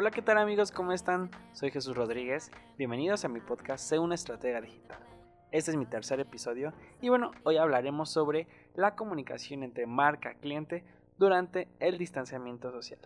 [0.00, 0.70] Hola, ¿qué tal amigos?
[0.70, 1.28] ¿Cómo están?
[1.54, 2.52] Soy Jesús Rodríguez.
[2.76, 5.00] Bienvenidos a mi podcast Sé una estratega digital.
[5.50, 8.46] Este es mi tercer episodio y bueno, hoy hablaremos sobre
[8.76, 10.84] la comunicación entre marca-cliente
[11.18, 13.00] durante el distanciamiento social.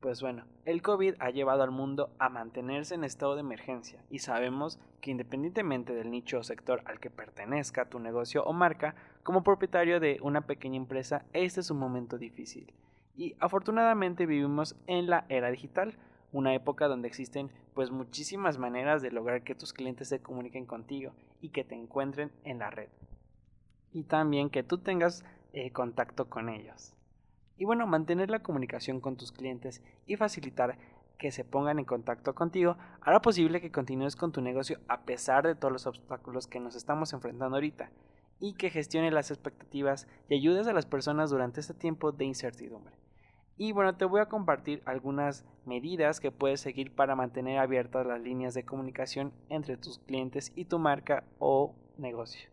[0.00, 4.18] Pues bueno, el COVID ha llevado al mundo a mantenerse en estado de emergencia y
[4.18, 9.42] sabemos que independientemente del nicho o sector al que pertenezca tu negocio o marca, como
[9.42, 12.74] propietario de una pequeña empresa, este es un momento difícil.
[13.14, 15.96] Y afortunadamente vivimos en la era digital,
[16.32, 21.12] una época donde existen pues muchísimas maneras de lograr que tus clientes se comuniquen contigo
[21.40, 22.88] y que te encuentren en la red.
[23.92, 26.94] Y también que tú tengas eh, contacto con ellos.
[27.56, 30.78] Y bueno, mantener la comunicación con tus clientes y facilitar
[31.18, 35.46] que se pongan en contacto contigo hará posible que continúes con tu negocio a pesar
[35.46, 37.90] de todos los obstáculos que nos estamos enfrentando ahorita
[38.38, 42.94] y que gestione las expectativas y ayudes a las personas durante este tiempo de incertidumbre.
[43.58, 48.20] Y bueno, te voy a compartir algunas medidas que puedes seguir para mantener abiertas las
[48.20, 52.50] líneas de comunicación entre tus clientes y tu marca o negocio.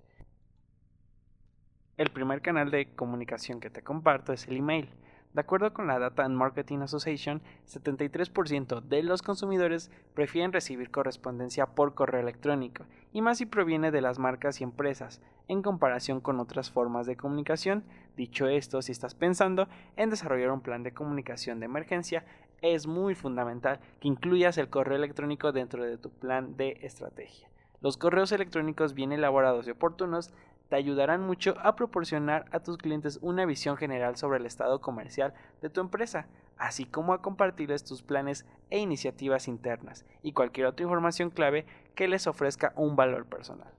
[1.98, 4.90] El primer canal de comunicación que te comparto es el email.
[5.34, 11.66] De acuerdo con la Data and Marketing Association, 73% de los consumidores prefieren recibir correspondencia
[11.66, 16.40] por correo electrónico, y más si proviene de las marcas y empresas, en comparación con
[16.40, 17.84] otras formas de comunicación.
[18.16, 22.26] Dicho esto, si estás pensando en desarrollar un plan de comunicación de emergencia,
[22.62, 27.53] es muy fundamental que incluyas el correo electrónico dentro de tu plan de estrategia.
[27.84, 30.32] Los correos electrónicos bien elaborados y oportunos
[30.70, 35.34] te ayudarán mucho a proporcionar a tus clientes una visión general sobre el estado comercial
[35.62, 40.86] de tu empresa, así como a compartirles tus planes e iniciativas internas y cualquier otra
[40.86, 43.74] información clave que les ofrezca un valor personal.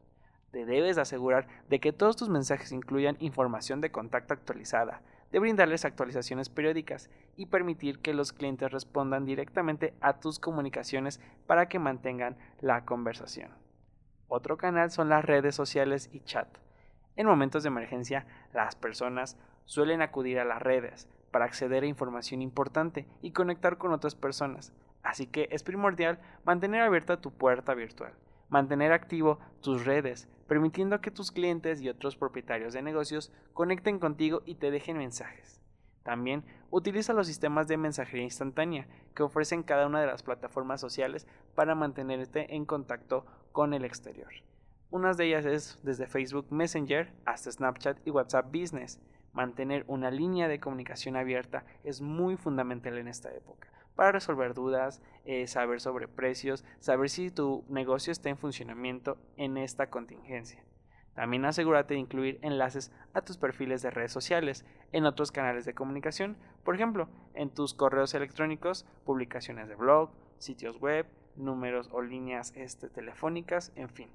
[0.50, 5.00] Te debes asegurar de que todos tus mensajes incluyan información de contacto actualizada,
[5.33, 7.08] de brindarles actualizaciones periódicas
[7.39, 13.64] y permitir que los clientes respondan directamente a tus comunicaciones para que mantengan la conversación.
[14.29, 16.48] Otro canal son las redes sociales y chat.
[17.17, 22.42] En momentos de emergencia, las personas suelen acudir a las redes para acceder a información
[22.42, 28.13] importante y conectar con otras personas, así que es primordial mantener abierta tu puerta virtual,
[28.48, 34.42] mantener activo tus redes, permitiendo que tus clientes y otros propietarios de negocios conecten contigo
[34.45, 35.61] y te dejen mensajes.
[36.02, 41.27] También utiliza los sistemas de mensajería instantánea que ofrecen cada una de las plataformas sociales
[41.55, 44.32] para mantenerte en contacto con el exterior.
[44.90, 49.00] Unas de ellas es desde Facebook Messenger hasta Snapchat y WhatsApp Business.
[49.32, 55.00] Mantener una línea de comunicación abierta es muy fundamental en esta época para resolver dudas,
[55.24, 60.64] eh, saber sobre precios, saber si tu negocio está en funcionamiento en esta contingencia.
[61.14, 65.74] También asegúrate de incluir enlaces a tus perfiles de redes sociales en otros canales de
[65.74, 71.06] comunicación, por ejemplo, en tus correos electrónicos, publicaciones de blog, sitios web,
[71.36, 74.08] números o líneas este, telefónicas, en fin.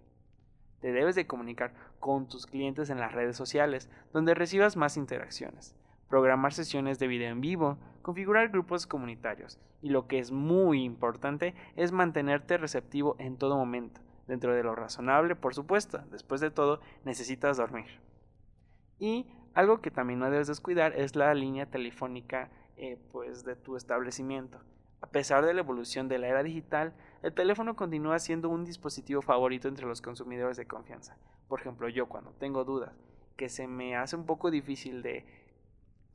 [0.82, 5.76] Te debes de comunicar con tus clientes en las redes sociales, donde recibas más interacciones,
[6.08, 11.54] programar sesiones de video en vivo, configurar grupos comunitarios y lo que es muy importante
[11.76, 16.80] es mantenerte receptivo en todo momento, dentro de lo razonable, por supuesto, después de todo
[17.04, 17.88] necesitas dormir.
[19.00, 23.76] Y algo que también no debes descuidar es la línea telefónica eh, pues, de tu
[23.76, 24.60] establecimiento.
[25.02, 29.22] A pesar de la evolución de la era digital, el teléfono continúa siendo un dispositivo
[29.22, 31.18] favorito entre los consumidores de confianza.
[31.48, 32.94] Por ejemplo, yo cuando tengo dudas,
[33.36, 35.26] que se me hace un poco difícil de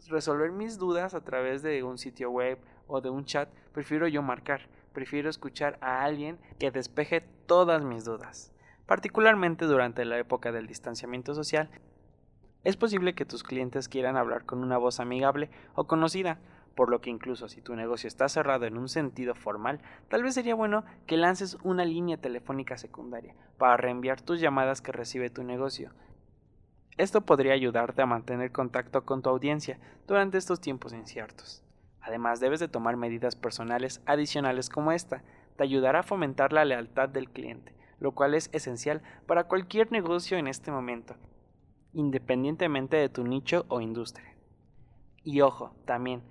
[0.08, 4.22] resolver mis dudas a través de un sitio web o de un chat, prefiero yo
[4.22, 8.52] marcar, prefiero escuchar a alguien que despeje todas mis dudas.
[8.86, 11.70] Particularmente durante la época del distanciamiento social,
[12.62, 16.38] es posible que tus clientes quieran hablar con una voz amigable o conocida,
[16.74, 20.34] por lo que incluso si tu negocio está cerrado en un sentido formal, tal vez
[20.34, 25.42] sería bueno que lances una línea telefónica secundaria para reenviar tus llamadas que recibe tu
[25.42, 25.92] negocio.
[26.96, 31.64] Esto podría ayudarte a mantener contacto con tu audiencia durante estos tiempos inciertos.
[32.00, 35.22] Además, debes de tomar medidas personales adicionales como esta,
[35.56, 40.36] te ayudará a fomentar la lealtad del cliente, lo cual es esencial para cualquier negocio
[40.36, 41.16] en este momento,
[41.92, 44.34] independientemente de tu nicho o industria.
[45.22, 46.22] Y ojo, también,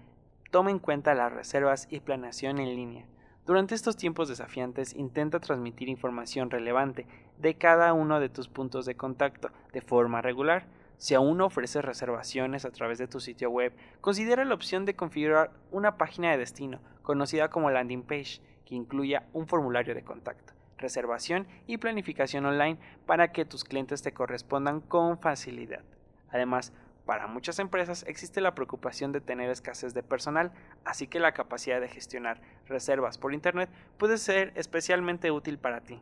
[0.53, 3.07] Toma en cuenta las reservas y planeación en línea.
[3.43, 7.07] Durante estos tiempos desafiantes intenta transmitir información relevante
[7.39, 10.67] de cada uno de tus puntos de contacto de forma regular.
[10.97, 14.95] Si aún no ofreces reservaciones a través de tu sitio web, considera la opción de
[14.95, 20.53] configurar una página de destino, conocida como landing page, que incluya un formulario de contacto,
[20.77, 22.77] reservación y planificación online
[23.07, 25.81] para que tus clientes te correspondan con facilidad.
[26.29, 26.73] Además,
[27.05, 30.53] Para muchas empresas existe la preocupación de tener escasez de personal,
[30.85, 36.01] así que la capacidad de gestionar reservas por Internet puede ser especialmente útil para ti.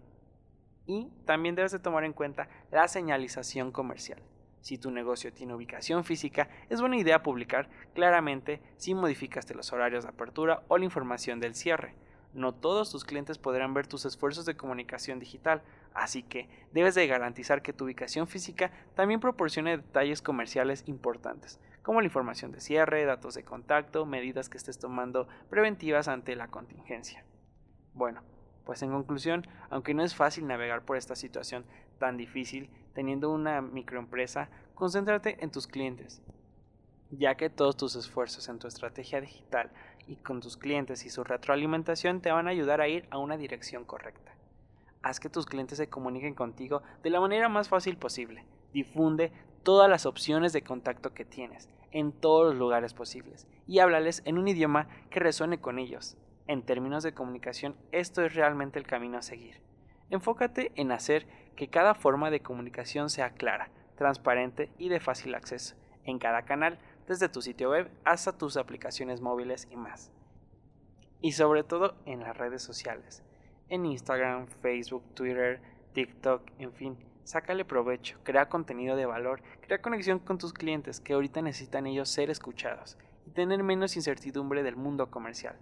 [0.85, 4.21] Y también debes de tomar en cuenta la señalización comercial.
[4.61, 10.03] Si tu negocio tiene ubicación física, es buena idea publicar claramente si modificaste los horarios
[10.03, 11.95] de apertura o la información del cierre.
[12.33, 15.61] No todos tus clientes podrán ver tus esfuerzos de comunicación digital,
[15.93, 21.99] así que debes de garantizar que tu ubicación física también proporcione detalles comerciales importantes, como
[21.99, 27.25] la información de cierre, datos de contacto, medidas que estés tomando preventivas ante la contingencia.
[27.93, 28.21] Bueno,
[28.65, 31.65] pues en conclusión, aunque no es fácil navegar por esta situación
[31.99, 36.21] tan difícil teniendo una microempresa, concéntrate en tus clientes,
[37.09, 39.71] ya que todos tus esfuerzos en tu estrategia digital
[40.07, 43.37] y con tus clientes y su retroalimentación te van a ayudar a ir a una
[43.37, 44.33] dirección correcta.
[45.01, 48.45] Haz que tus clientes se comuniquen contigo de la manera más fácil posible.
[48.73, 49.31] Difunde
[49.63, 54.37] todas las opciones de contacto que tienes en todos los lugares posibles y háblales en
[54.37, 56.17] un idioma que resuene con ellos.
[56.47, 59.61] En términos de comunicación, esto es realmente el camino a seguir.
[60.09, 65.75] Enfócate en hacer que cada forma de comunicación sea clara, transparente y de fácil acceso
[66.05, 66.79] en cada canal
[67.11, 70.13] desde tu sitio web hasta tus aplicaciones móviles y más.
[71.19, 73.21] Y sobre todo en las redes sociales,
[73.67, 75.61] en Instagram, Facebook, Twitter,
[75.91, 81.11] TikTok, en fin, sácale provecho, crea contenido de valor, crea conexión con tus clientes que
[81.11, 82.97] ahorita necesitan ellos ser escuchados
[83.27, 85.57] y tener menos incertidumbre del mundo comercial.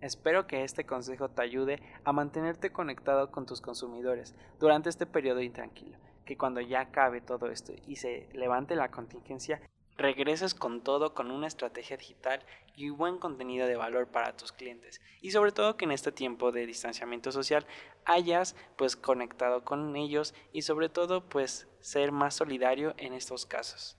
[0.00, 5.42] Espero que este consejo te ayude a mantenerte conectado con tus consumidores durante este periodo
[5.42, 9.60] intranquilo, que cuando ya acabe todo esto y se levante la contingencia,
[10.00, 12.44] regreses con todo con una estrategia digital
[12.74, 16.52] y buen contenido de valor para tus clientes y sobre todo que en este tiempo
[16.52, 17.66] de distanciamiento social
[18.04, 23.96] hayas pues conectado con ellos y sobre todo pues ser más solidario en estos casos.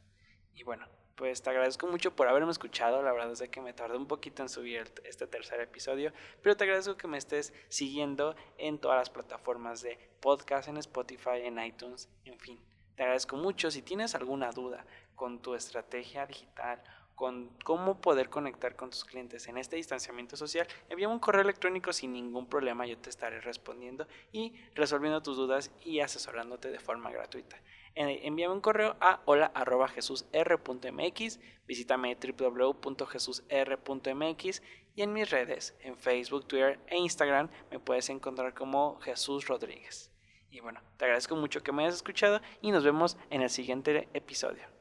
[0.53, 3.03] Y bueno, pues te agradezco mucho por haberme escuchado.
[3.03, 6.12] La verdad es que me tardé un poquito en subir este tercer episodio,
[6.42, 11.42] pero te agradezco que me estés siguiendo en todas las plataformas de podcast, en Spotify,
[11.44, 12.59] en iTunes, en fin.
[12.95, 13.71] Te agradezco mucho.
[13.71, 14.86] Si tienes alguna duda
[15.22, 16.82] con tu estrategia digital,
[17.14, 21.94] con cómo poder conectar con tus clientes en este distanciamiento social, envíame un correo electrónico
[21.94, 27.12] sin ningún problema, yo te estaré respondiendo y resolviendo tus dudas y asesorándote de forma
[27.12, 27.62] gratuita.
[27.94, 34.64] Envíame un correo a hola.jesusr.mx, visítame www.jesusr.mx
[34.96, 40.10] y en mis redes, en Facebook, Twitter e Instagram, me puedes encontrar como Jesús Rodríguez.
[40.50, 44.10] Y bueno, te agradezco mucho que me hayas escuchado y nos vemos en el siguiente
[44.16, 44.81] episodio.